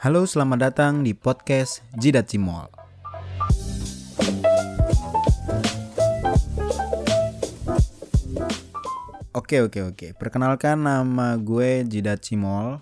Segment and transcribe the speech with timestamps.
[0.00, 2.72] Halo, selamat datang di podcast Jidat Cimol.
[9.36, 10.16] Oke, oke, oke.
[10.16, 12.80] Perkenalkan nama gue Jidat Cimol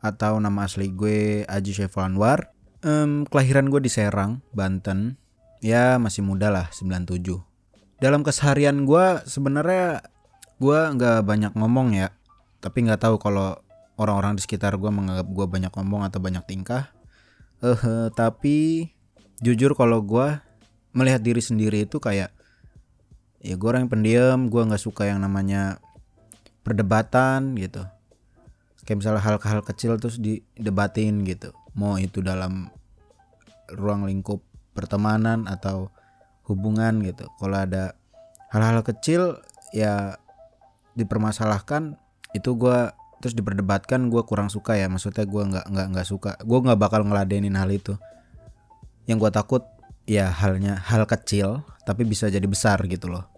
[0.00, 2.56] atau nama asli gue Aji Syeful Anwar.
[2.80, 5.20] Em, kelahiran gue di Serang, Banten.
[5.60, 7.36] Ya, masih muda lah, 97.
[8.00, 10.08] Dalam keseharian gue sebenarnya
[10.56, 12.16] gue nggak banyak ngomong ya.
[12.64, 13.60] Tapi nggak tahu kalau
[14.00, 16.88] orang-orang di sekitar gue menganggap gue banyak ngomong atau banyak tingkah.
[17.60, 18.88] Eh, tapi
[19.44, 20.40] jujur kalau gue
[20.96, 22.32] melihat diri sendiri itu kayak
[23.44, 25.76] ya gue orang yang pendiam, gue nggak suka yang namanya
[26.64, 27.84] perdebatan gitu.
[28.88, 31.52] Kayak misalnya hal-hal kecil terus didebatin gitu.
[31.76, 32.72] Mau itu dalam
[33.76, 34.40] ruang lingkup
[34.72, 35.92] pertemanan atau
[36.48, 37.28] hubungan gitu.
[37.36, 37.94] Kalau ada
[38.50, 39.38] hal-hal kecil
[39.76, 40.18] ya
[40.98, 41.94] dipermasalahkan
[42.34, 44.88] itu gue terus diperdebatkan gue kurang suka ya.
[44.88, 46.40] Maksudnya gue nggak nggak nggak suka.
[46.42, 47.94] Gue nggak bakal ngeladenin hal itu.
[49.04, 49.62] Yang gue takut
[50.08, 53.28] ya halnya hal kecil tapi bisa jadi besar gitu loh.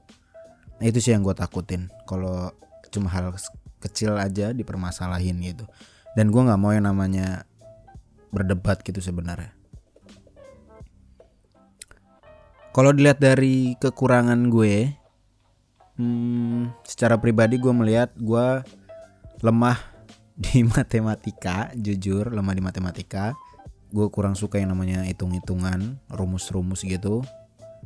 [0.79, 1.91] Nah, itu sih yang gue takutin.
[2.07, 2.55] Kalau
[2.91, 3.35] cuma hal
[3.83, 5.67] kecil aja dipermasalahin gitu.
[6.15, 7.47] Dan gue nggak mau yang namanya
[8.33, 9.53] berdebat gitu sebenarnya.
[12.73, 14.97] Kalau dilihat dari kekurangan gue
[16.01, 18.65] hmm, secara pribadi gue melihat gue
[19.43, 19.79] lemah
[20.39, 23.37] di matematika jujur lemah di matematika.
[23.93, 27.21] Gue kurang suka yang namanya hitung-hitungan rumus-rumus gitu.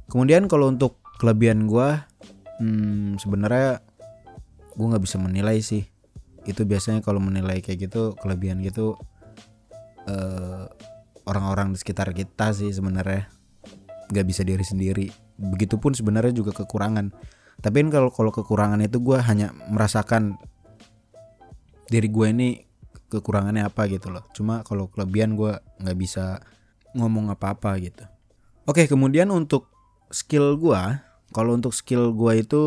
[0.06, 1.98] Kemudian kalau untuk kelebihan gue
[2.62, 3.82] hmm, sebenarnya
[4.78, 5.82] gue nggak bisa menilai sih.
[6.46, 8.94] Itu biasanya kalau menilai kayak gitu kelebihan gitu
[10.06, 10.70] eh,
[11.27, 13.27] orang-orang di sekitar kita sih sebenarnya.
[14.14, 15.06] Nggak bisa diri sendiri.
[15.42, 17.10] Begitupun sebenarnya juga kekurangan.
[17.58, 20.38] Tapi kan kalau kalau kekurangan itu gue hanya merasakan
[21.87, 22.48] diri gue ini
[23.06, 24.25] kekurangannya apa gitu loh.
[24.34, 26.42] Cuma kalau kelebihan gue nggak bisa
[26.97, 28.05] ngomong apa-apa gitu.
[28.67, 29.70] Oke kemudian untuk
[30.11, 30.83] skill gue
[31.31, 32.64] kalau untuk skill gue itu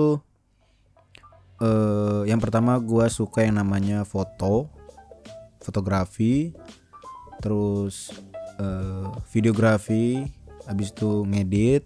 [1.60, 4.72] eh yang pertama gue suka yang namanya foto
[5.60, 6.56] fotografi
[7.44, 8.16] terus
[8.60, 10.24] eh, videografi
[10.64, 11.84] habis itu ngedit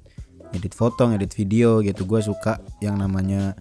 [0.53, 2.05] ngedit foto ngedit video gitu.
[2.05, 3.57] Gue suka yang namanya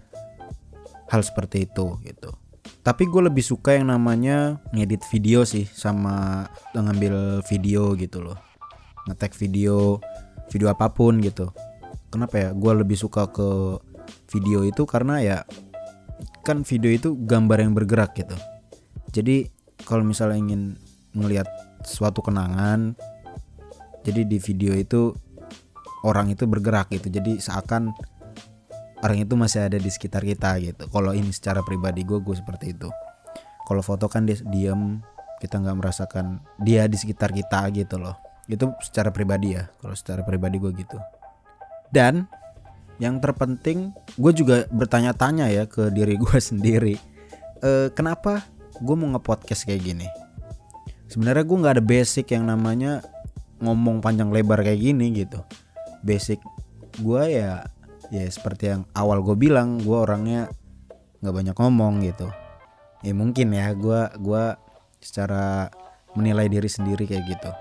[1.09, 2.42] hal seperti itu gitu
[2.83, 6.45] tapi gue lebih suka yang namanya ngedit video sih sama
[6.75, 8.35] ngambil video gitu loh.
[9.07, 10.03] Ngetek video
[10.51, 11.47] video apa pun gitu.
[12.11, 12.49] Kenapa ya?
[12.51, 13.79] Gue lebih suka ke
[14.35, 15.37] video itu karena ya
[16.43, 18.35] kan video itu gambar yang bergerak gitu.
[19.15, 19.47] Jadi
[19.87, 20.75] kalau misalnya ingin
[21.15, 21.47] melihat
[21.87, 22.99] suatu kenangan
[24.03, 25.15] jadi di video itu
[26.03, 27.07] orang itu bergerak gitu.
[27.07, 27.95] Jadi seakan
[29.03, 30.87] orang itu masih ada di sekitar kita gitu.
[30.87, 32.87] Kalau ini secara pribadi gue gue seperti itu.
[33.67, 35.03] Kalau foto kan dia diem
[35.43, 38.15] kita nggak merasakan dia di sekitar kita gitu loh.
[38.47, 40.95] Itu secara pribadi ya kalau secara pribadi gue gitu.
[41.91, 42.31] Dan
[43.03, 46.95] yang terpenting gue juga bertanya-tanya ya ke diri gue sendiri
[47.59, 48.47] e, kenapa
[48.79, 50.07] gue mau ngepodcast kayak gini?
[51.11, 53.03] Sebenarnya gue nggak ada basic yang namanya
[53.59, 55.43] ngomong panjang lebar kayak gini gitu.
[56.03, 56.39] Basic
[57.03, 57.67] gue ya
[58.09, 60.49] ya seperti yang awal gue bilang gue orangnya
[61.23, 62.27] nggak banyak ngomong gitu.
[63.03, 64.55] Ya mungkin ya gue gua
[65.03, 65.67] secara
[66.15, 67.51] menilai diri sendiri kayak gitu.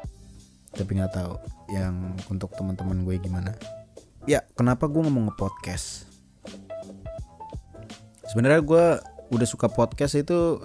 [0.74, 1.34] Tapi nggak tahu
[1.70, 3.54] yang untuk teman-teman gue gimana.
[4.26, 6.12] Ya kenapa gue ngomong nge podcast
[8.32, 8.84] sebenarnya gue
[9.28, 10.56] udah suka podcast itu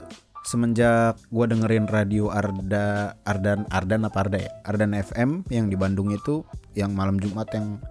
[0.47, 4.51] semenjak gue dengerin radio Arda Ardan Ardan apa Arda ya?
[4.63, 6.47] Ardan FM yang di Bandung itu
[6.79, 7.83] yang malam Jumat yang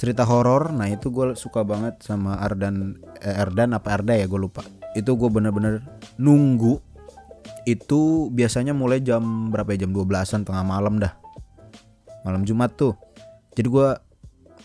[0.00, 4.40] cerita horor nah itu gue suka banget sama Ardan eh, Ardan apa Arda ya gue
[4.40, 4.64] lupa.
[4.96, 5.84] Itu gue bener-bener
[6.16, 6.80] nunggu.
[7.68, 9.84] Itu biasanya mulai jam berapa ya?
[9.84, 11.12] Jam 12an tengah malam dah.
[12.24, 12.96] Malam Jumat tuh.
[13.52, 13.88] Jadi gue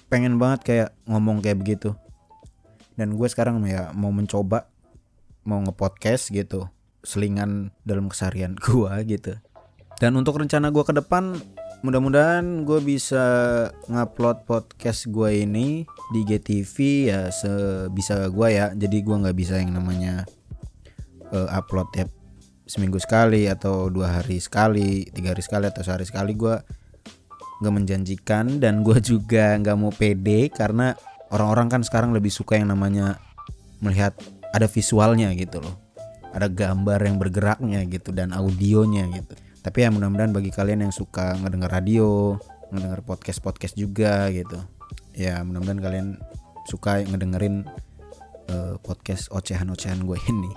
[0.07, 1.91] pengen banget kayak ngomong kayak begitu.
[2.95, 4.71] Dan gue sekarang ya mau mencoba
[5.43, 6.71] mau ngepodcast gitu
[7.05, 9.35] selingan dalam keseharian gue gitu.
[9.99, 11.35] Dan untuk rencana gue ke depan
[11.85, 13.25] mudah-mudahan gue bisa
[13.85, 16.75] ngupload podcast gue ini di GTV
[17.13, 18.73] ya sebisa gue ya.
[18.73, 20.25] Jadi gue nggak bisa yang namanya
[21.29, 22.09] uh, upload ya
[22.65, 26.33] seminggu sekali atau dua hari sekali tiga hari sekali atau sehari sekali.
[26.33, 26.57] Gue
[27.61, 30.97] nggak menjanjikan dan gue juga nggak mau pede karena
[31.29, 33.21] orang-orang kan sekarang lebih suka yang namanya
[33.85, 34.17] melihat
[34.57, 35.77] ada visualnya gitu loh.
[36.33, 41.33] Ada gambar yang bergeraknya gitu dan audionya gitu tapi ya mudah-mudahan bagi kalian yang suka
[41.41, 42.37] ngedenger radio
[42.69, 44.61] ngedenger podcast podcast juga gitu
[45.17, 46.07] ya mudah-mudahan kalian
[46.69, 47.65] suka ngedengerin
[48.53, 50.53] uh, podcast ocehan-ocehan gue ini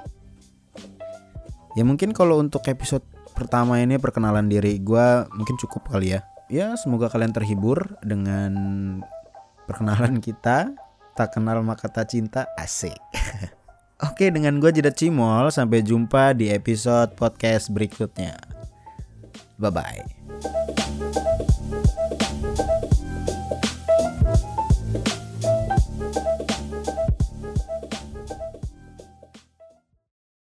[1.73, 3.01] ya mungkin kalau untuk episode
[3.39, 6.27] pertama ini perkenalan diri gue mungkin cukup kali ya.
[6.51, 8.51] Ya semoga kalian terhibur dengan
[9.71, 10.75] perkenalan kita.
[11.15, 12.99] Tak kenal maka tak cinta asik.
[14.11, 18.58] Oke dengan gue Jidat Cimol Sampai jumpa di episode podcast berikutnya
[19.59, 20.18] Bye bye